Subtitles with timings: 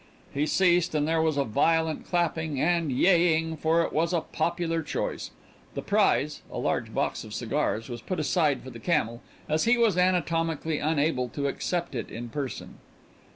[0.33, 4.81] He ceased and there was a violent clapping, and yeaing, for it was a popular
[4.81, 5.29] choice.
[5.75, 9.77] The prize, a large box of cigars, was put aside for the camel, as he
[9.77, 12.79] was anatomically unable to accept it in person.